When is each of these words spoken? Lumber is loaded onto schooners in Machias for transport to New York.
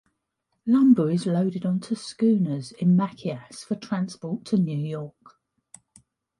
Lumber 0.65 1.11
is 1.11 1.27
loaded 1.27 1.63
onto 1.63 1.93
schooners 1.93 2.71
in 2.71 2.95
Machias 2.95 3.63
for 3.63 3.75
transport 3.75 4.45
to 4.45 4.57
New 4.57 4.79
York. 4.79 5.37